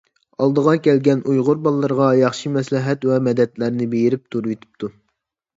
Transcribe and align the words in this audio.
ئالدىغا 0.43 0.71
كەلگەن 0.87 1.19
ئۇيغۇر 1.33 1.59
بالىلىرىغا 1.67 2.07
ياخشى 2.21 2.53
مەسلىھەت 2.55 3.07
ۋە 3.11 3.21
مەدەتلەرنى 3.29 3.89
بېرىپ 3.93 4.25
تۇرۇۋېتىپتۇ. 4.35 4.91